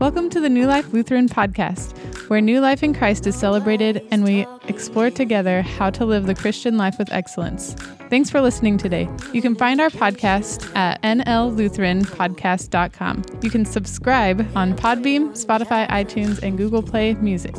[0.00, 1.94] Welcome to the New Life Lutheran podcast,
[2.30, 6.34] where new life in Christ is celebrated and we explore together how to live the
[6.34, 7.74] Christian life with excellence.
[8.08, 9.10] Thanks for listening today.
[9.34, 13.24] You can find our podcast at nllutheranpodcast.com.
[13.42, 17.54] You can subscribe on Podbean, Spotify, iTunes, and Google Play Music.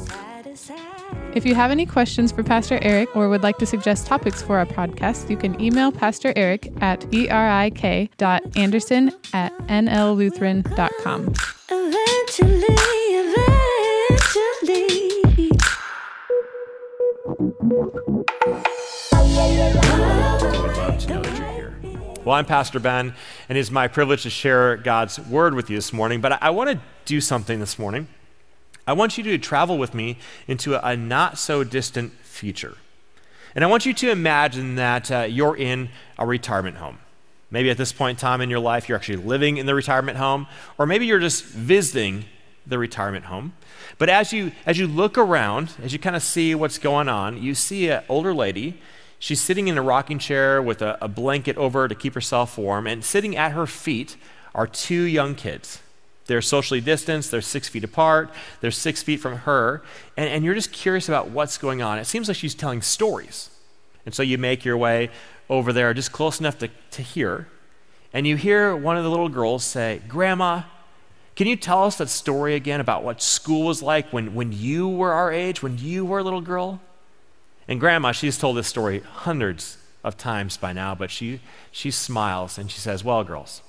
[1.33, 4.57] If you have any questions for Pastor Eric or would like to suggest topics for
[4.57, 11.33] our podcast, you can email Pastor Eric at erik.anderson at nllutheran.com.
[11.69, 12.75] Eventually,
[13.15, 13.47] eventually.
[22.25, 23.13] Well, I'm Pastor Ben,
[23.47, 26.19] and it's my privilege to share God's word with you this morning.
[26.19, 28.09] But I, I want to do something this morning.
[28.87, 30.17] I want you to travel with me
[30.47, 32.77] into a, not so distant future.
[33.53, 36.99] And I want you to imagine that uh, you're in a retirement home.
[37.49, 40.17] Maybe at this point in time in your life, you're actually living in the retirement
[40.17, 42.25] home, or maybe you're just visiting
[42.65, 43.53] the retirement home.
[43.97, 47.41] But as you, as you look around, as you kind of see what's going on,
[47.41, 48.79] you see an older lady.
[49.19, 52.87] She's sitting in a rocking chair with a, a blanket over to keep herself warm,
[52.87, 54.15] and sitting at her feet
[54.55, 55.80] are two young kids.
[56.31, 59.83] They're socially distanced, they're six feet apart, they're six feet from her,
[60.15, 61.99] and, and you're just curious about what's going on.
[61.99, 63.49] It seems like she's telling stories.
[64.05, 65.09] And so you make your way
[65.49, 67.49] over there, just close enough to, to hear.
[68.13, 70.61] And you hear one of the little girls say, Grandma,
[71.35, 74.87] can you tell us that story again about what school was like when, when you
[74.87, 76.79] were our age, when you were a little girl?
[77.67, 82.57] And Grandma, she's told this story hundreds of times by now, but she, she smiles
[82.57, 83.61] and she says, Well, girls,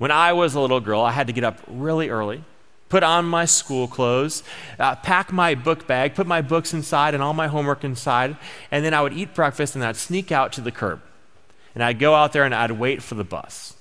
[0.00, 2.42] when I was a little girl, I had to get up really early,
[2.88, 4.42] put on my school clothes,
[4.78, 8.38] uh, pack my book bag, put my books inside and all my homework inside,
[8.70, 11.02] and then I would eat breakfast and I'd sneak out to the curb.
[11.74, 13.74] And I'd go out there and I'd wait for the bus.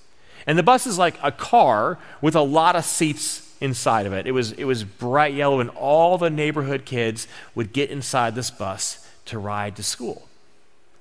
[0.45, 4.27] And the bus is like a car with a lot of seats inside of it.
[4.27, 8.51] It was, it was bright yellow, and all the neighborhood kids would get inside this
[8.51, 10.27] bus to ride to school.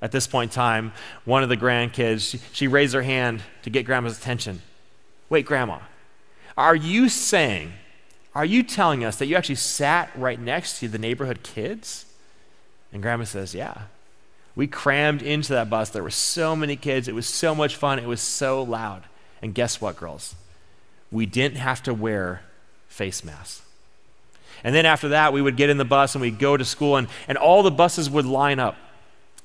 [0.01, 0.93] At this point in time,
[1.25, 4.63] one of the grandkids, she, she raised her hand to get grandma's attention.
[5.29, 5.79] Wait, grandma,
[6.57, 7.73] are you saying
[8.39, 12.07] are you telling us that you actually sat right next to the neighborhood kids?
[12.93, 13.83] And grandma says, Yeah.
[14.55, 15.91] We crammed into that bus.
[15.91, 17.09] There were so many kids.
[17.09, 17.99] It was so much fun.
[17.99, 19.05] It was so loud.
[19.43, 20.37] And guess what, girls?
[21.11, 22.43] We didn't have to wear
[22.89, 23.63] face masks.
[24.63, 26.97] And then after that, we would get in the bus and we'd go to school,
[26.97, 28.77] and, and all the buses would line up.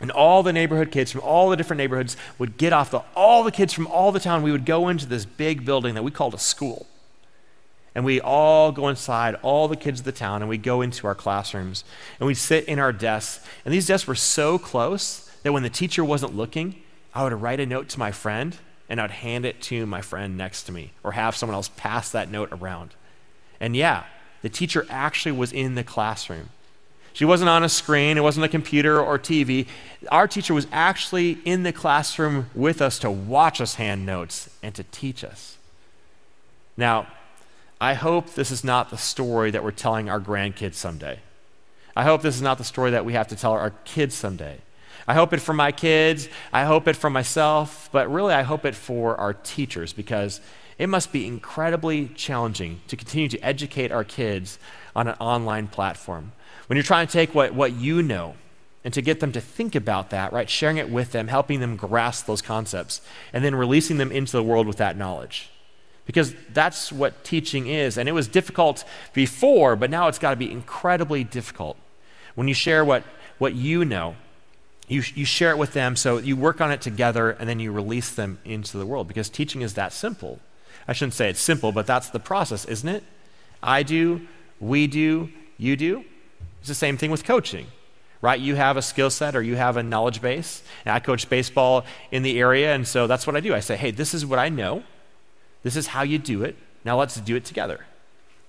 [0.04, 3.42] And all the neighborhood kids from all the different neighborhoods would get off the, all
[3.42, 4.44] the kids from all the town.
[4.44, 6.88] We would go into this big building that we called a school.
[7.96, 11.08] And we all go inside, all the kids of the town, and we go into
[11.08, 11.86] our classrooms
[12.20, 13.48] and we sit in our desks.
[13.64, 16.76] And these desks were so close that when the teacher wasn't looking,
[17.16, 18.58] I would write a note to my friend
[18.90, 22.12] and I'd hand it to my friend next to me or have someone else pass
[22.12, 22.94] that note around.
[23.62, 24.04] And yeah,
[24.42, 26.50] the teacher actually was in the classroom.
[27.14, 29.68] She wasn't on a screen, it wasn't a computer or TV.
[30.12, 34.74] Our teacher was actually in the classroom with us to watch us hand notes and
[34.76, 35.58] to teach us.
[36.76, 37.08] Now,
[37.80, 41.20] I hope this is not the story that we're telling our grandkids someday.
[41.96, 44.58] I hope this is not the story that we have to tell our kids someday.
[45.08, 46.30] I hope it for my kids.
[46.52, 47.90] I hope it for myself.
[47.92, 50.42] But really, I hope it for our teachers because
[50.78, 54.58] it must be incredibly challenging to continue to educate our kids
[54.96, 56.32] on an online platform.
[56.68, 58.36] When you're trying to take what, what you know
[58.84, 60.50] and to get them to think about that, right?
[60.50, 63.02] Sharing it with them, helping them grasp those concepts,
[63.32, 65.50] and then releasing them into the world with that knowledge
[66.06, 67.98] because that's what teaching is.
[67.98, 71.78] And it was difficult before, but now it's got to be incredibly difficult.
[72.36, 73.04] When you share what,
[73.38, 74.16] what you know,
[74.88, 77.72] you, you share it with them, so you work on it together, and then you
[77.72, 80.40] release them into the world because teaching is that simple.
[80.88, 83.04] I shouldn't say it's simple, but that's the process, isn't it?
[83.62, 84.28] I do,
[84.60, 86.04] we do, you do.
[86.64, 87.68] It's the same thing with coaching,
[88.22, 88.40] right?
[88.40, 90.64] You have a skill set or you have a knowledge base.
[90.86, 93.54] And I coach baseball in the area, and so that's what I do.
[93.54, 94.84] I say, hey, this is what I know.
[95.64, 96.56] This is how you do it.
[96.86, 97.86] Now let's do it together.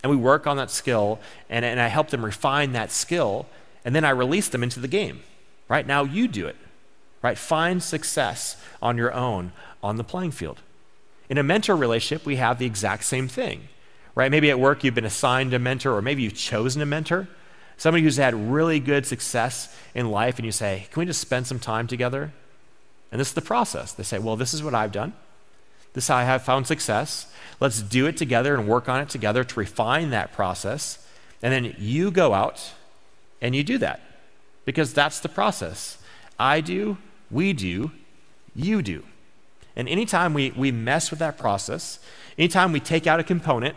[0.05, 1.19] And we work on that skill,
[1.50, 3.46] and, and I help them refine that skill,
[3.84, 5.25] and then I release them into the game.
[5.69, 5.84] Right?
[5.84, 6.55] Now you do it.
[7.20, 7.37] Right?
[7.37, 9.50] Find success on your own
[9.82, 10.60] on the playing field.
[11.28, 13.62] In a mentor relationship, we have the exact same thing.
[14.14, 14.31] Right?
[14.31, 17.26] Maybe at work you've been assigned a mentor, or maybe you've chosen a mentor.
[17.76, 21.47] Somebody who's had really good success in life, and you say, Can we just spend
[21.47, 22.32] some time together?
[23.11, 23.93] And this is the process.
[23.93, 25.12] They say, Well, this is what I've done.
[25.93, 27.32] This is how I have found success.
[27.61, 31.06] Let's do it together and work on it together to refine that process.
[31.43, 32.73] And then you go out
[33.41, 34.00] and you do that
[34.65, 35.99] because that's the process.
[36.38, 36.99] I do,
[37.31, 37.93] we do,
[38.55, 39.05] you do.
[39.77, 41.99] And anytime we, we mess with that process,
[42.38, 43.77] anytime we take out a component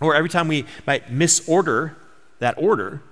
[0.00, 1.96] or every time we might misorder
[2.38, 3.02] that order,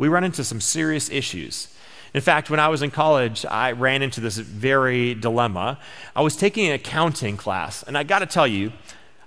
[0.00, 1.68] we run into some serious issues.
[2.14, 5.78] In fact, when I was in college, I ran into this very dilemma.
[6.16, 8.72] I was taking an accounting class, and I got to tell you,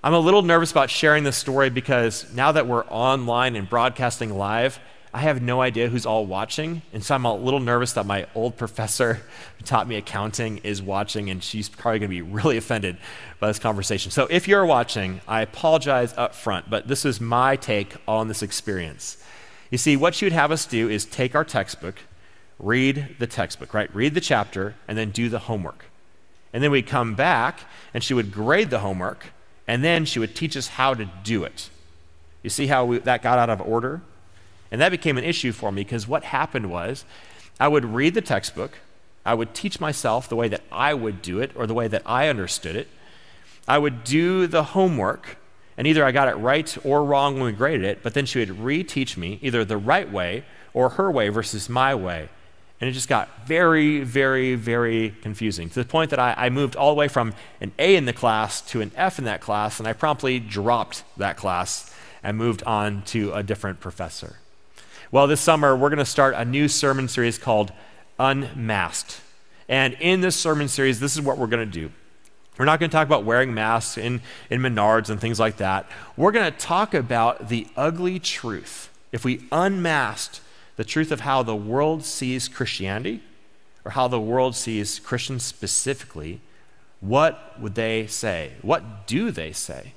[0.03, 4.35] I'm a little nervous about sharing this story because now that we're online and broadcasting
[4.35, 4.79] live,
[5.13, 6.81] I have no idea who's all watching.
[6.91, 9.21] And so I'm a little nervous that my old professor
[9.59, 12.97] who taught me accounting is watching, and she's probably going to be really offended
[13.39, 14.09] by this conversation.
[14.09, 18.41] So if you're watching, I apologize up front, but this is my take on this
[18.41, 19.17] experience.
[19.73, 21.95] You see, what she would have us do is take our textbook,
[22.59, 23.93] read the textbook, right?
[23.93, 25.85] Read the chapter, and then do the homework.
[26.53, 27.61] And then we'd come back,
[27.91, 29.31] and she would grade the homework
[29.67, 31.69] and then she would teach us how to do it.
[32.41, 34.01] You see how we, that got out of order?
[34.71, 37.05] And that became an issue for me because what happened was
[37.59, 38.79] I would read the textbook,
[39.25, 42.01] I would teach myself the way that I would do it or the way that
[42.05, 42.89] I understood it.
[43.67, 45.37] I would do the homework,
[45.77, 48.39] and either I got it right or wrong when we graded it, but then she
[48.39, 50.43] would reteach me either the right way
[50.73, 52.29] or her way versus my way.
[52.79, 56.75] And it just got very, very, very confusing to the point that I, I, moved
[56.75, 59.79] all the way from an A in the class to an F in that class,
[59.79, 61.93] and I promptly dropped that class
[62.23, 64.37] and moved on to a different professor.
[65.11, 67.71] Well, this summer, we're going to start a new sermon series called
[68.19, 69.21] Unmasked.
[69.69, 71.91] And in this sermon series, this is what we're going to do.
[72.57, 75.88] We're not going to talk about wearing masks in, in Menards and things like that.
[76.15, 78.89] We're going to talk about the ugly truth.
[79.11, 80.41] If we unmasked
[80.75, 83.21] the truth of how the world sees Christianity
[83.85, 86.41] or how the world sees Christians specifically,
[87.01, 88.53] what would they say?
[88.61, 89.94] What do they say?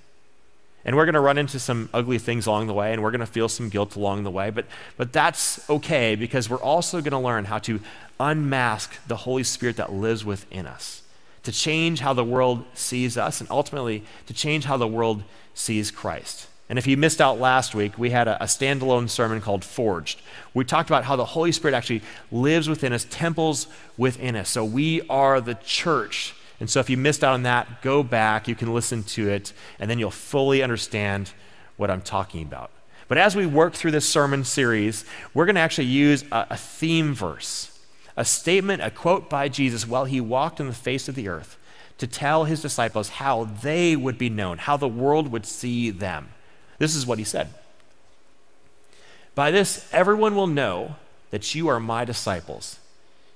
[0.85, 3.21] And we're going to run into some ugly things along the way, and we're going
[3.21, 4.67] to feel some guilt along the way, but,
[4.97, 7.81] but that's okay because we're also going to learn how to
[8.21, 11.03] unmask the Holy Spirit that lives within us,
[11.47, 15.23] to change how the world sees us, and ultimately to change how the world
[15.55, 16.49] sees Christ.
[16.69, 20.21] And if you missed out last week, we had a, a, standalone sermon called Forged.
[20.53, 22.03] We talked about how the Holy Spirit actually
[22.33, 24.51] lives within us, temples within us.
[24.51, 26.35] So we are the church.
[26.59, 28.49] And so if you missed out on that, go back.
[28.49, 31.31] You can listen to it, and then you'll fully understand
[31.77, 32.73] what I'm talking about.
[33.07, 35.05] But as we work through this sermon series,
[35.35, 37.76] we're going to actually use a, a theme verse,
[38.17, 41.57] a statement, a quote by Jesus while he walked on the face of the earth
[41.99, 46.29] to tell his disciples how they would be known, how the world would see them.
[46.79, 47.49] This is what he said
[49.35, 50.97] By this, everyone will know
[51.31, 52.79] that you are my disciples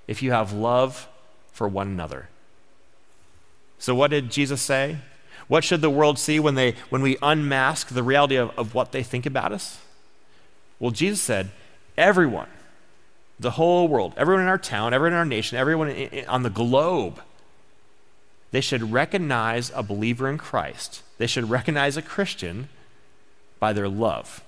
[0.06, 1.08] if you have love
[1.52, 2.28] for one another.
[3.78, 4.98] So, what did Jesus say?
[5.48, 8.92] What should the world see when, they, when we unmask the reality of, of what
[8.92, 9.80] they think about us?
[10.78, 11.50] Well, Jesus said,
[11.98, 12.48] everyone,
[13.40, 17.22] the whole world, everyone in our town, everyone in our nation, everyone on the globe,
[18.50, 21.02] they should recognize a believer in Christ.
[21.16, 22.68] They should recognize a Christian
[23.58, 24.42] by their love.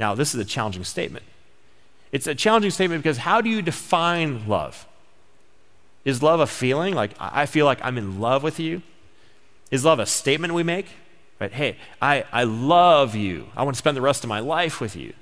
[0.00, 1.26] Now, this is a challenging statement.
[2.10, 4.86] It's a challenging statement because how do you define love?
[6.04, 6.94] Is love a feeling?
[6.94, 8.82] Like, I feel like I'm in love with you?
[9.70, 10.86] Is love a statement we make?
[11.38, 11.52] Right?
[11.52, 13.48] Hey, I, I love you.
[13.56, 15.12] I want to spend the rest of my life with you.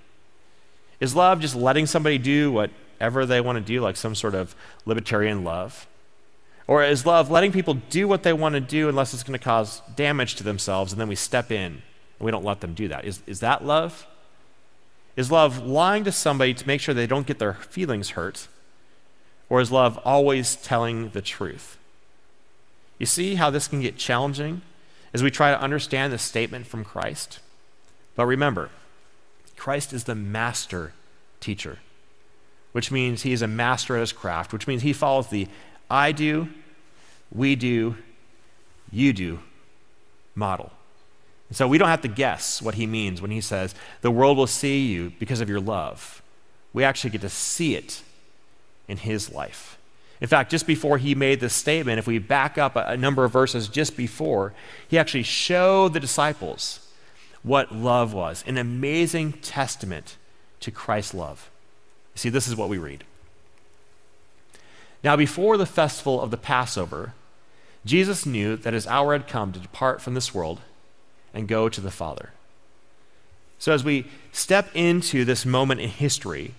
[1.01, 4.55] Is love just letting somebody do whatever they want to do, like some sort of
[4.85, 5.87] libertarian love?
[6.67, 9.45] Or is love letting people do what they want to do unless it's going to
[9.45, 12.87] cause damage to themselves, and then we step in and we don't let them do
[12.89, 13.05] that.
[13.05, 14.07] Is, is that love?
[15.17, 18.47] Is love lying to somebody to make sure they don't get their feelings hurt?
[19.49, 21.77] Or is love always telling the truth?
[22.99, 24.63] You see how this can get challenging
[25.13, 27.41] as we try to understand the statement from Christ?
[28.15, 28.71] But remember,
[29.61, 30.95] Christ is the master
[31.39, 31.81] teacher,
[32.73, 35.49] which means he is a master at his craft, which means he follows the
[35.91, 36.49] I do,
[37.31, 37.97] we do,
[38.91, 39.41] you do
[40.35, 40.73] model.
[41.51, 44.39] And so we don't have to guess what he means when he says, The world
[44.39, 46.23] will see you because of your love.
[46.73, 48.03] We actually get to see it
[48.89, 49.77] in his life.
[50.23, 53.33] In fact, just before he made this statement, if we back up a, number of
[53.33, 54.55] verses just before,
[54.89, 56.87] he actually showed the disciples
[57.43, 60.17] what love was an amazing testament
[60.61, 61.51] to Christ's love.
[62.15, 63.05] See, this is what we read.
[65.03, 67.15] Now, before the festival of the Passover,
[67.87, 70.61] Jesus knew that his hour had come to depart from this world
[71.33, 72.31] and go to the Father.
[73.59, 76.55] So, as we step into this moment in history,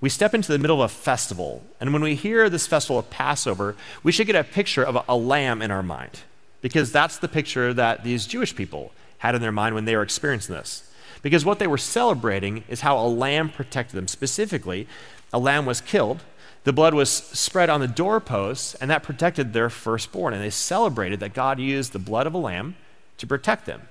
[0.00, 1.64] we step into the middle of a festival.
[1.80, 5.04] And when we hear this festival of Passover, we should get a picture of a,
[5.08, 6.20] a lamb in our mind,
[6.62, 10.02] because that's the picture that these Jewish people had in their mind when they were
[10.02, 10.90] experiencing this.
[11.22, 14.08] Because what they were celebrating is how a lamb protected them.
[14.08, 14.86] Specifically,
[15.32, 16.22] a lamb was killed,
[16.64, 20.34] the blood was spread on the doorposts, and that protected their firstborn.
[20.34, 22.76] And they celebrated that God used the blood of a lamb
[23.18, 23.88] to protect them.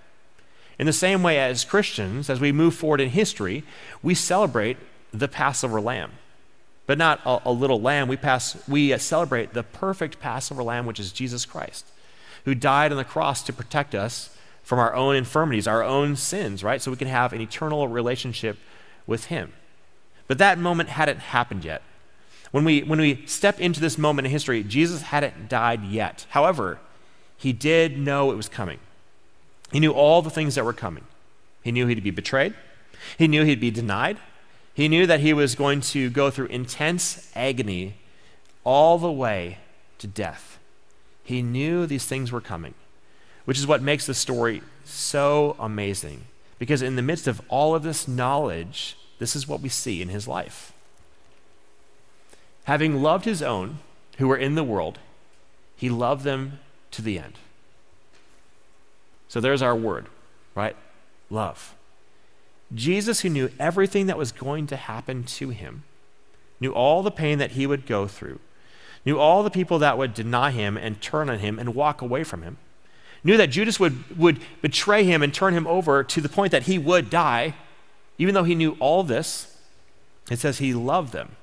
[0.77, 3.63] In the same way as Christians, as we move forward in history,
[4.01, 4.77] we celebrate
[5.11, 6.11] the Passover lamb.
[6.85, 8.07] But not a, a little lamb.
[8.07, 11.85] We, pass, we uh, celebrate the perfect Passover lamb, which is Jesus Christ,
[12.45, 14.35] who died on the cross to protect us
[14.69, 16.79] from our own infirmities, our own sins, right?
[16.79, 18.55] So we can have an eternal relationship
[19.07, 19.51] with Him.
[20.27, 21.81] But that moment hadn't happened yet.
[22.51, 26.27] When we, when we step into this moment in history, Jesus hadn't died yet.
[26.29, 26.77] However,
[27.35, 28.77] he did know it was coming.
[29.71, 31.05] He knew all the things that were coming.
[31.63, 32.53] He knew he'd be betrayed,
[33.17, 34.19] he knew he'd be denied,
[34.75, 37.95] he knew that he was going to go through intense agony
[38.63, 39.57] all the way
[39.97, 40.59] to death.
[41.23, 42.75] He knew these things were coming,
[43.49, 46.25] which is what makes the story so amazing.
[46.59, 50.09] Because in the midst of all of this knowledge, this is what we see in
[50.09, 50.71] his life.
[52.65, 53.79] Having loved his own
[54.19, 54.99] who were in the world,
[55.75, 56.59] he loved them
[56.91, 57.39] to the end.
[59.27, 60.09] So there's our word,
[60.53, 60.75] right?
[61.31, 61.73] Love.
[62.75, 65.85] Jesus, who knew everything that was going to happen to him,
[66.59, 68.41] knew all the pain that he would go through,
[69.03, 72.23] knew all the people that would deny him and turn on him and walk away
[72.23, 72.57] from him,
[73.23, 76.63] knew that Judas would, would betray him and turn him over to the point that
[76.63, 77.55] he would die,
[78.17, 79.57] even though he knew all this.
[80.29, 81.35] It says he loved them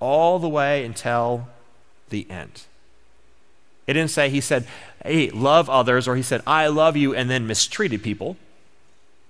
[0.00, 1.48] all the way until
[2.10, 2.64] the end.
[3.86, 4.66] It didn't say he said,
[5.02, 8.36] hey, love others, or he said, I love you, and then mistreated people.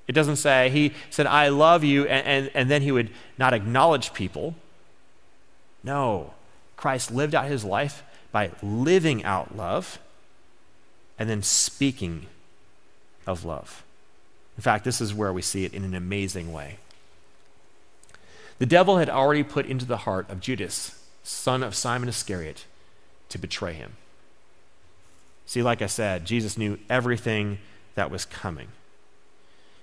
[0.07, 3.53] It doesn't say he said, I love you, and, and, and then he would not
[3.53, 4.55] acknowledge people.
[5.83, 6.35] No.
[6.77, 9.99] Christ lived out his life by living out love
[11.19, 12.27] and then speaking
[13.27, 13.83] of love.
[14.57, 16.79] In fact, this is where we see it in an amazing way.
[18.59, 22.67] The devil had already put into the heart of Judas, son of Simon Iscariot,
[23.29, 23.95] to betray him.
[25.47, 27.59] See, like I said, Jesus knew everything
[27.95, 28.69] that was coming.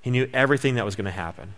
[0.02, 1.54] He knew everything that was going to happen.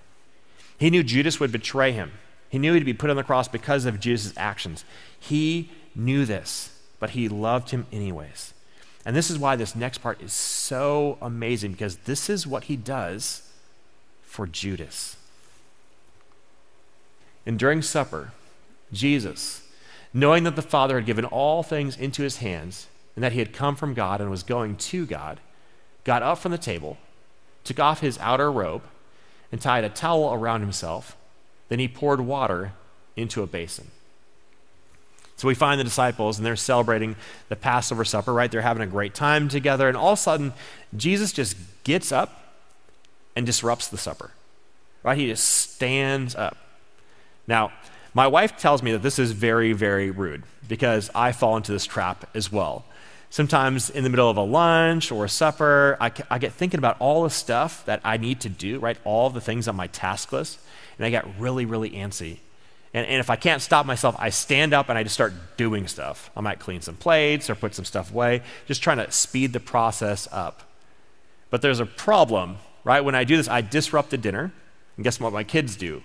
[0.78, 2.14] He knew Judas would betray him.
[2.50, 4.84] He knew he'd be put on the cross because of Jesus' actions.
[5.20, 8.53] He knew this, but he loved him anyways.
[9.06, 12.76] And this is why this next part is so amazing because this is what he
[12.76, 13.50] does
[14.24, 15.18] for Judas.
[17.46, 18.32] And during supper,
[18.94, 19.68] Jesus,
[20.14, 23.54] knowing that the Father had given all things into his hands and that he had
[23.54, 25.40] come from God and was going to God,
[26.04, 26.98] got up from the table,
[27.64, 28.84] took off his outer robe,
[29.52, 31.18] and tied a towel around himself.
[31.70, 32.74] Then he poured water
[33.16, 33.92] into a basin.
[35.44, 37.18] So we find the disciples, and they're celebrating
[37.50, 38.50] the Passover supper, right?
[38.50, 40.54] They're having a great time together, and all of a sudden,
[40.96, 42.56] Jesus just gets up
[43.36, 44.32] and disrupts the supper,
[45.04, 45.18] right?
[45.18, 46.56] He just stands up.
[47.46, 47.74] Now,
[48.14, 51.86] my wife tells me that this is very, very rude because I fall into this
[51.86, 52.86] trap as well.
[53.30, 56.96] Sometimes in the middle of a lunch or a supper, I, I get thinking about
[57.00, 58.98] all the stuff that I need to do, right?
[59.04, 60.58] All the things on my task list,
[60.98, 62.38] and I get really, really antsy.
[62.94, 65.88] And, and if I can't stop myself, I stand up and I just start doing
[65.88, 66.30] stuff.
[66.36, 69.60] I might clean some plates or put some stuff away, just trying to speed the
[69.60, 70.64] process up.
[71.50, 73.02] But there's a problem, right?
[73.02, 74.52] When I do this, I disrupt the dinner.
[74.96, 76.04] And guess what my kids do?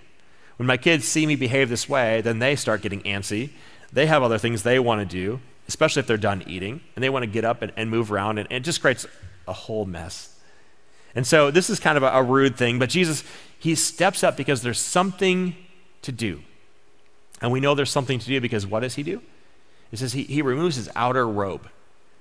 [0.57, 3.51] When my kids see me behave this way, then they start getting antsy.
[3.93, 7.09] They have other things they want to do, especially if they're done eating, and they
[7.09, 9.05] want to get up and, and move around, and, and, it just creates
[9.47, 10.37] a whole mess.
[11.15, 13.23] And so this is kind of a, a rude thing, but Jesus,
[13.57, 15.55] he steps up because there's something
[16.01, 16.41] to do.
[17.41, 19.21] And we know there's something to do because what does he do?
[19.91, 21.69] It says he, he removes his outer robe,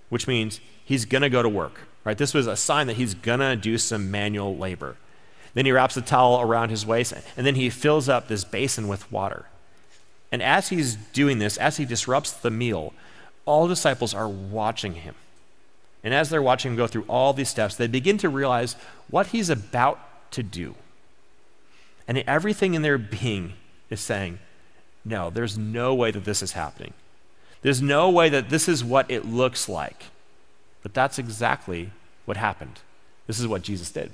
[0.09, 2.17] which means he's going to go to work, right?
[2.17, 4.97] This was a sign that he's going to do some manual labor.
[5.55, 8.87] Then he wraps a towel around his waist, and then he fills up this basin
[8.89, 9.47] with water.
[10.31, 12.93] And as he's doing this, as he disrupts the meal,
[13.45, 15.15] all disciples are watching him.
[16.05, 18.77] And as they're watching him go through all these steps, they begin to realize
[19.11, 20.75] what he's about to do.
[22.07, 23.55] And everything in their being
[23.91, 24.39] is saying,
[25.09, 26.93] no, there's no way that this is happening.
[27.63, 30.05] There's no way that this is what it looks like.
[30.83, 31.91] But that's exactly
[32.25, 32.81] what happened.
[33.27, 34.11] This is what Jesus did.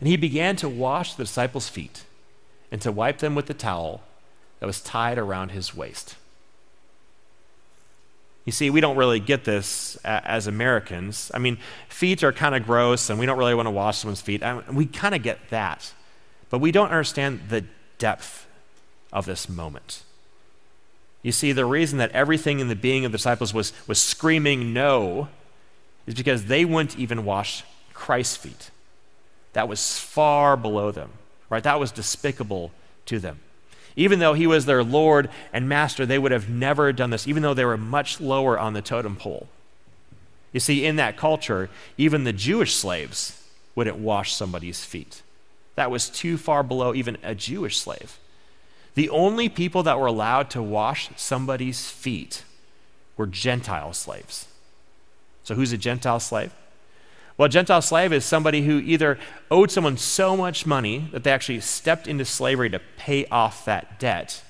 [0.00, 2.04] And he began to wash the disciples' feet
[2.72, 4.02] and to wipe them with the towel
[4.58, 6.16] that was tied around his waist.
[8.44, 11.30] You see, we don't really get this as Americans.
[11.32, 14.20] I mean, feet are kind of gross and we don't really want to wash someone's
[14.20, 14.42] feet.
[14.72, 15.92] we kind of get that.
[16.50, 17.64] But we don't understand the
[17.98, 18.46] depth
[19.12, 20.02] of this moment.
[21.22, 24.72] You see, the reason that everything in the being of the disciples was, was screaming
[24.72, 25.28] no
[26.06, 28.70] is because they wouldn't even wash Christ's feet
[29.52, 31.10] that was far below them,
[31.50, 31.62] right?
[31.62, 32.72] That was despicable
[33.06, 33.40] to them.
[33.94, 37.42] Even though he was their Lord and Master, they would have never done this, even
[37.42, 39.48] though they were much lower on the totem pole.
[40.52, 43.42] You see, in that culture, even the Jewish slaves
[43.74, 45.22] wouldn't wash somebody's feet.
[45.74, 48.18] That was too far below even a Jewish slave.
[48.94, 52.44] The only people that were allowed to wash somebody's feet
[53.16, 54.48] were Gentile slaves.
[55.44, 56.52] So, who's a Gentile slave?
[57.36, 59.18] Well, a Gentile slave is somebody who either
[59.50, 63.98] owed someone so much money that they actually stepped into slavery to pay off that
[63.98, 64.42] debt,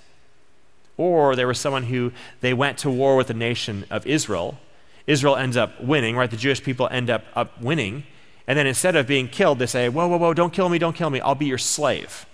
[0.97, 4.59] or there was someone who they went to war with the nation of Israel.
[5.07, 6.31] Israel ends up winning, right?
[6.31, 8.05] The Jewish people end up, up winning.
[8.47, 10.95] And then instead of being killed, they say, Whoa, whoa, whoa, don't kill me, don't
[10.95, 11.21] kill me.
[11.21, 12.27] I'll be your slave.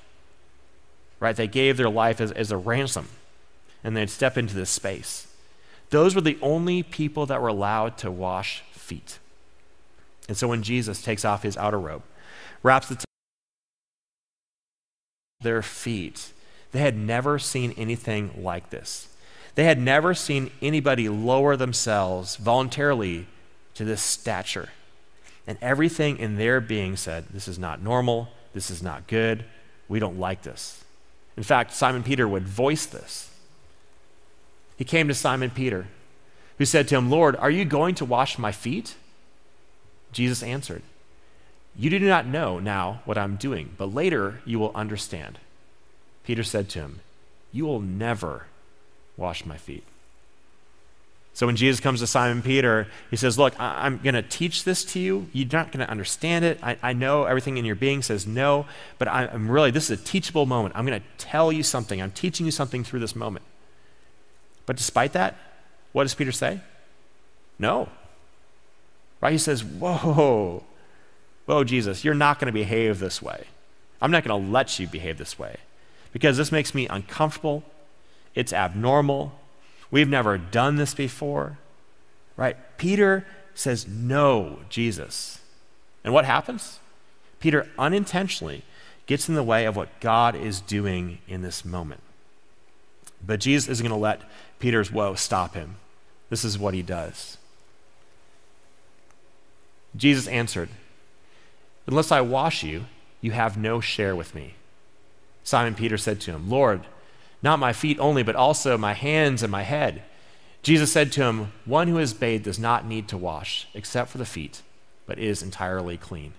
[1.20, 1.36] Right?
[1.36, 3.08] They gave their life as, as a ransom.
[3.82, 5.26] And they'd step into this space.
[5.90, 9.18] Those were the only people that were allowed to wash feet.
[10.28, 12.02] And so when Jesus takes off his outer robe,
[12.62, 13.04] wraps the t-
[15.40, 16.32] their feet,
[16.72, 19.08] they had never seen anything like this.
[19.54, 23.26] They had never seen anybody lower themselves voluntarily
[23.74, 24.68] to this stature.
[25.46, 28.28] And everything in their being said, This is not normal.
[28.52, 29.44] This is not good.
[29.88, 30.84] We don't like this.
[31.38, 33.30] In fact, Simon Peter would voice this.
[34.76, 35.86] He came to Simon Peter,
[36.58, 38.96] who said to him, Lord, are you going to wash my feet?
[40.10, 40.82] Jesus answered,
[41.76, 45.38] You do not know now what I'm doing, but later you will understand.
[46.24, 47.00] Peter said to him,
[47.52, 48.46] You will never
[49.16, 49.84] wash my feet.
[51.38, 54.64] So when Jesus comes to Simon Peter, he says, Look, I- am going to teach
[54.64, 55.28] this to you.
[55.32, 56.58] You're not going to understand it.
[56.64, 58.66] I-, I know everything in your being says no,
[58.98, 60.74] but I- I'm really, this is a teachable moment.
[60.74, 62.02] I'm going to tell you something.
[62.02, 63.44] I'm teaching you something through this moment.
[64.66, 65.36] But despite that,
[65.92, 66.60] what does Peter say?
[67.56, 67.88] No.
[69.20, 69.30] Right?
[69.30, 70.64] He says, Whoa,
[71.46, 73.44] whoa, Jesus, you're not going to behave this way.
[74.02, 75.58] I'm not going to let you behave this way
[76.12, 77.62] because this makes me uncomfortable.
[78.34, 79.38] It's abnormal.
[79.90, 81.58] We've never done this before.
[82.36, 82.56] Right?
[82.78, 85.40] Peter says, No, Jesus.
[86.04, 86.78] And what happens?
[87.40, 88.62] Peter unintentionally
[89.06, 92.00] gets in the way of what God is doing in this moment.
[93.24, 94.22] But Jesus isn't going to let
[94.58, 95.76] Peter's woe stop him.
[96.30, 97.38] This is what he does.
[99.96, 100.68] Jesus answered,
[101.86, 102.84] Unless I wash you,
[103.20, 104.54] you have no share with me.
[105.42, 106.82] Simon Peter said to him, Lord,
[107.42, 110.02] not my feet only, but also my hands and my head.
[110.62, 114.18] Jesus said to him, One who is bathed does not need to wash, except for
[114.18, 114.62] the feet,
[115.06, 116.32] but is entirely clean.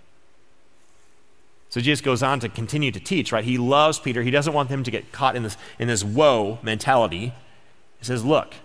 [1.69, 3.43] So Jesus goes on to continue to teach, right?
[3.43, 4.23] He loves Peter.
[4.23, 7.33] He doesn't want him to get caught in this, in this woe mentality.
[7.99, 8.55] He says, Look,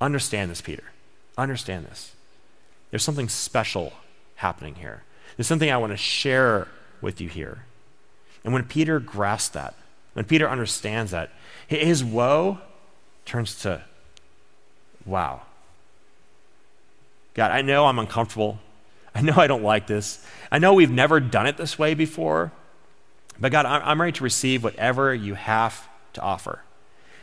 [0.00, 0.84] understand this, Peter.
[1.38, 2.12] Understand this.
[2.90, 3.92] There's something special
[4.36, 5.04] happening here.
[5.36, 6.68] There's something I want to share
[7.00, 7.64] with you here.
[8.44, 9.74] And when Peter grasped that,
[10.14, 11.30] when Peter understands that,
[11.66, 12.58] his woe
[13.24, 13.82] turns to
[15.06, 15.42] wow.
[17.34, 18.58] God, I know I'm uncomfortable.
[19.14, 20.24] I know I don't like this.
[20.50, 22.52] I know we've never done it this way before.
[23.38, 26.60] But God, I'm ready to receive whatever you have to offer.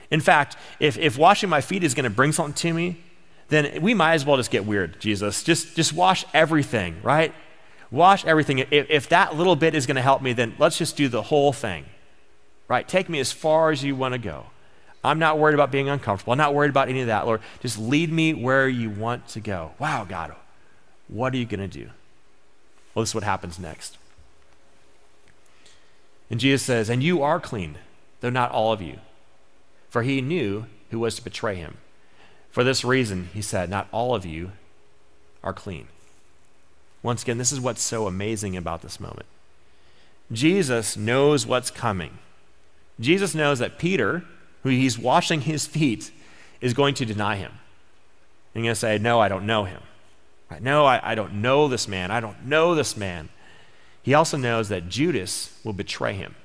[0.10, 3.02] In fact, if, if washing my feet is going to bring something to me,
[3.50, 5.44] then we might as well just get weird, Jesus.
[5.44, 7.34] Just, just wash everything, right?
[7.92, 8.60] Wash everything.
[8.60, 11.22] If, if that little bit is going to help me, then let's just do the
[11.22, 11.86] whole thing
[12.68, 12.88] right?
[12.88, 14.48] Take me as far as you want to go.
[15.04, 16.34] I'm not worried about being uncomfortable.
[16.34, 17.42] I'm not worried about any of that, Lord.
[17.62, 19.72] Just lead me where you want to go.
[19.80, 20.36] Wow, God,
[21.08, 21.90] what are you going to do?
[22.94, 23.98] Well, this is what happens next.
[26.30, 27.78] And Jesus says, And you are clean,
[28.22, 29.00] though not all of you.
[29.90, 31.78] For he knew who was to betray him.
[32.50, 34.52] For this reason, he said, Not all of you
[35.44, 35.88] are clean.
[37.04, 39.28] Once again, this is what's so amazing about this moment.
[40.32, 42.18] Jesus knows what's coming.
[43.00, 44.24] Jesus knows that Peter,
[44.64, 46.12] who he's washing his feet,
[46.62, 47.52] is going to deny him.
[48.54, 49.82] He's going to say, No, I don't know him.
[50.62, 52.10] No, I, I don't know this man.
[52.10, 53.30] I don't know this man.
[54.02, 56.36] He also knows that Judas will betray him.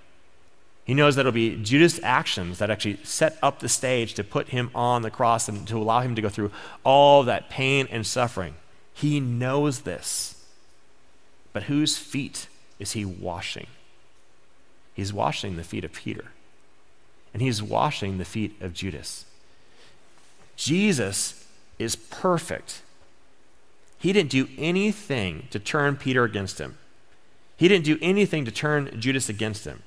[0.85, 4.49] He knows that it'll be Judas' actions that actually set up the stage to put
[4.49, 6.51] him on the cross and to allow him to go through
[6.83, 8.55] all that pain and suffering.
[8.93, 10.45] He knows this.
[11.53, 12.49] But whose feet
[12.81, 13.69] is he washing?
[14.95, 16.27] He's washing the feet of Peter
[17.33, 19.25] and he's washing the feet of Judas.
[20.57, 21.45] Jesus
[21.79, 22.83] is perfect.
[23.99, 26.77] He didn't do anything to turn Peter against him.
[27.57, 29.83] He didn't do anything to turn Judas against him.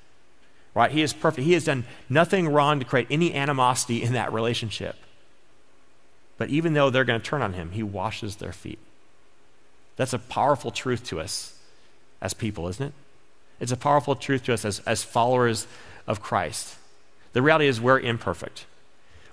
[0.73, 0.91] Right?
[0.91, 1.45] He is perfect.
[1.45, 4.95] He has done nothing wrong to create any animosity in that relationship.
[6.37, 8.79] But even though they're going to turn on him, he washes their feet.
[9.95, 11.57] That's a powerful truth to us
[12.21, 12.93] as people, isn't it?
[13.59, 15.67] It's a powerful truth to us as, as followers
[16.07, 16.75] of Christ.
[17.35, 18.65] The reality is we're imperfect,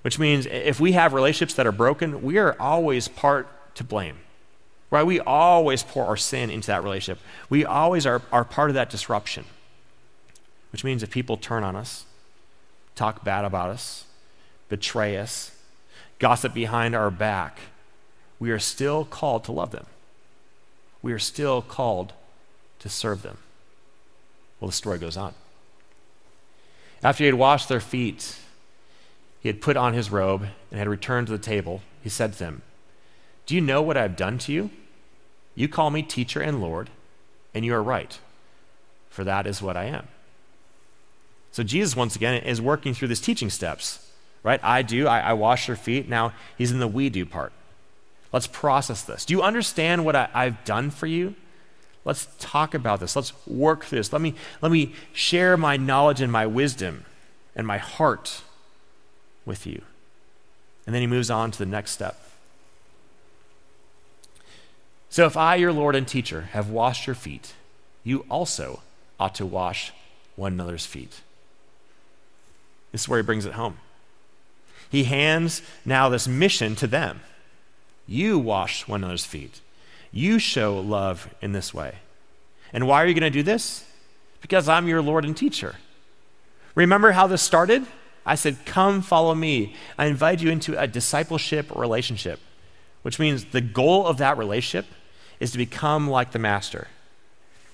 [0.02, 4.16] which means if we have relationships that are broken, we are always part to blame.
[4.90, 5.06] right?
[5.06, 7.22] We always pour our sin into that relationship.
[7.48, 9.44] We always are, are part of that disruption,
[10.72, 12.04] which means if people turn on us,
[12.96, 14.04] talk bad about us,
[14.68, 15.52] betray us,
[16.18, 17.60] gossip behind our back,
[18.40, 19.86] we are still called to love them.
[21.02, 22.12] We are still called
[22.80, 23.38] to serve them.
[24.58, 25.34] Well, the story goes on.
[27.02, 28.38] After he had washed their feet,
[29.40, 31.82] he had put on his robe and had returned to the table.
[32.02, 32.62] He said to them,
[33.46, 34.70] Do you know what I have done to you?
[35.54, 36.90] You call me teacher and Lord,
[37.52, 38.18] and you are right,
[39.10, 40.08] for that is what I am.
[41.50, 44.10] So Jesus, once again, is working through these teaching steps,
[44.42, 44.60] right?
[44.62, 46.08] I do, I, I wash their feet.
[46.08, 47.52] Now he's in the we do part.
[48.32, 49.26] Let's process this.
[49.26, 51.34] Do you understand what I, I've done for you?
[52.04, 53.14] Let's talk about this.
[53.14, 54.12] Let's work this.
[54.12, 57.04] Let me, let me share my knowledge and my wisdom
[57.54, 58.42] and my heart
[59.44, 59.82] with you.
[60.86, 62.20] And then he moves on to the next step.
[65.10, 67.52] So if I, your Lord and teacher, have washed your feet,
[68.02, 68.80] you also
[69.20, 69.92] ought to wash
[70.34, 71.20] one another's feet.
[72.90, 73.76] This is where he brings it home.
[74.90, 77.20] He hands now this mission to them.
[78.06, 79.60] You wash one another's feet.
[80.12, 81.96] You show love in this way.
[82.72, 83.84] And why are you going to do this?
[84.40, 85.76] Because I'm your Lord and teacher.
[86.74, 87.86] Remember how this started?
[88.24, 89.74] I said, Come follow me.
[89.98, 92.40] I invite you into a discipleship relationship,
[93.02, 94.86] which means the goal of that relationship
[95.40, 96.88] is to become like the master.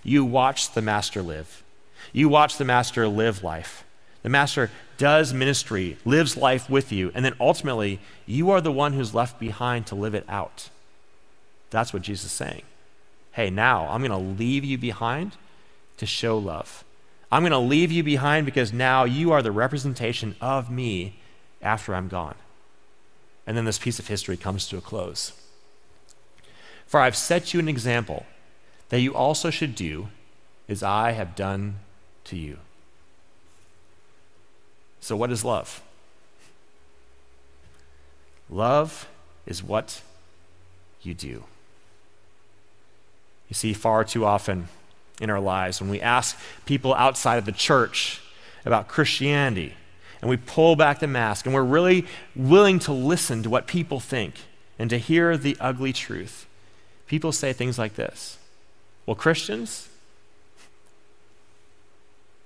[0.02, 1.62] You watch the master live.
[2.12, 3.84] You watch the master live life.
[4.22, 8.92] The master does ministry, lives life with you, and then ultimately, you are the one
[8.92, 10.70] who's left behind to live it out.
[11.70, 12.62] That's what Jesus is saying.
[13.32, 15.36] Hey, now I'm going to leave you behind
[15.98, 16.84] to show love.
[17.30, 21.16] I'm going to leave you behind because now you are the representation of me
[21.60, 22.36] after I'm gone.
[23.46, 25.32] And then this piece of history comes to a close.
[26.86, 28.26] For I've set you an example
[28.88, 30.08] that you also should do
[30.68, 31.80] as I have done
[32.24, 32.58] to you.
[35.00, 35.82] So, what is love?
[38.50, 39.08] Love
[39.46, 40.02] is what
[41.02, 41.44] you do.
[43.48, 44.68] You see, far too often
[45.20, 48.20] in our lives, when we ask people outside of the church
[48.64, 49.74] about Christianity,
[50.20, 54.00] and we pull back the mask, and we're really willing to listen to what people
[54.00, 54.34] think
[54.78, 56.46] and to hear the ugly truth,
[57.06, 58.38] people say things like this
[59.06, 59.88] Well, Christians,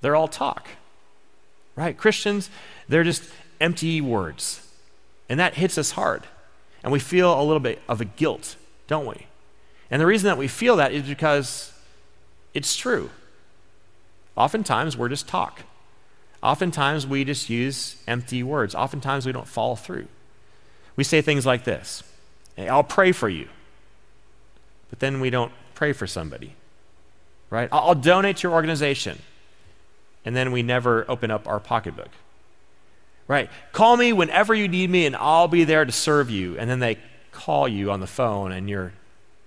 [0.00, 0.68] they're all talk,
[1.76, 1.96] right?
[1.96, 2.50] Christians,
[2.88, 3.24] they're just
[3.60, 4.66] empty words.
[5.28, 6.24] And that hits us hard.
[6.82, 8.56] And we feel a little bit of a guilt,
[8.88, 9.26] don't we?
[9.92, 11.70] And the reason that we feel that is because
[12.55, 13.11] it's true.
[14.35, 15.61] Oftentimes, we're just talk.
[16.42, 18.74] Oftentimes, we just use empty words.
[18.74, 20.09] Oftentimes, we don't follow through.
[20.96, 22.02] We say things like this
[22.59, 23.48] I'll pray for you.
[24.88, 26.55] But then we don't pray for somebody,
[27.50, 27.68] right?
[27.70, 29.18] I'll donate to your organization.
[30.24, 32.11] And then we never open up our pocketbook,
[33.26, 33.50] right?
[33.72, 36.57] Call me whenever you need me and I'll be there to serve you.
[36.59, 36.98] And then they
[37.33, 38.92] call you on the phone and you're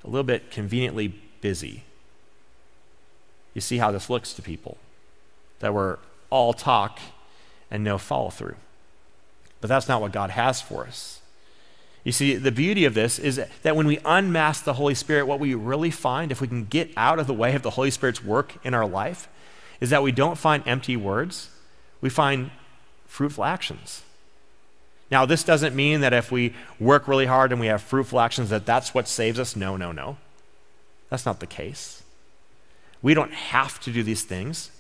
[0.06, 1.08] a little bit conveniently
[1.42, 1.84] busy.
[3.54, 4.78] You see how this looks to people
[5.60, 5.98] that we're
[6.30, 7.00] all talk
[7.72, 8.56] and no follow through.
[9.62, 11.22] But that's not what God has for us.
[12.04, 15.40] You see, the beauty of this is that when we unmask the Holy Spirit, what
[15.40, 18.24] we really find, if we can get out of the way of the Holy Spirit's
[18.24, 19.28] work in our life,
[19.82, 21.50] is that we don't find empty words,
[22.02, 22.52] we find
[23.08, 24.04] fruitful actions.
[25.16, 28.50] Now, this doesn't mean that if we work really hard and we have fruitful actions,
[28.50, 29.56] that that's what saves us.
[29.56, 30.18] No, no, no.
[31.10, 32.04] That's not the case.
[33.02, 34.72] We don't have to do these things.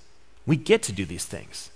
[0.45, 1.71] We get to do these things,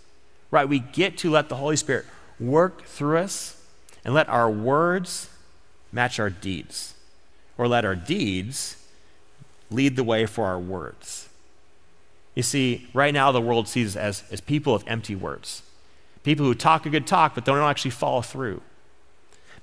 [0.52, 0.68] right?
[0.68, 2.06] We get to let the Holy Spirit
[2.38, 3.64] work through us
[4.04, 5.30] and let our words
[5.94, 6.96] match our deeds,
[7.58, 8.76] or let our deeds
[9.72, 11.30] lead the way for our words.
[12.36, 15.62] You see, right now the world sees us as, as people of empty words.
[16.24, 18.62] People who talk a good talk, but don't actually follow through.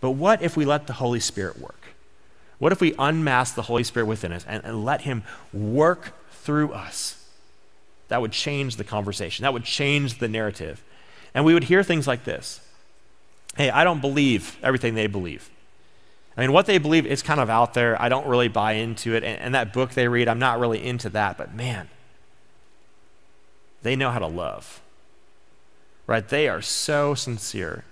[0.01, 1.81] But what if we let the Holy Spirit work?
[2.59, 6.73] What if we unmask the Holy Spirit within us and, and let Him work through
[6.73, 7.23] us?
[8.09, 10.83] That would change the conversation, that would change the narrative.
[11.35, 12.61] And we would hear things like this
[13.57, 15.51] Hey, I don't believe everything they believe.
[16.37, 18.01] I mean, what they believe is kind of out there.
[18.01, 19.25] I don't really buy into it.
[19.25, 21.38] And, and that book they read, I'm not really into that.
[21.38, 21.88] But man,
[23.83, 24.83] they know how to love
[26.07, 26.27] right?
[26.29, 27.85] They are so sincere.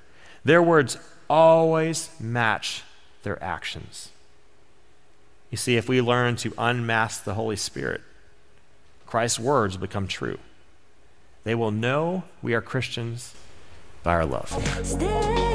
[0.44, 0.98] Their words
[1.28, 2.82] always match
[3.22, 4.10] their actions.
[5.50, 8.02] You see, if we learn to unmask the Holy Spirit,
[9.06, 10.38] Christ's words become true.
[11.44, 13.34] They will know we are Christians
[14.02, 14.48] by our love.
[14.82, 15.53] Stay.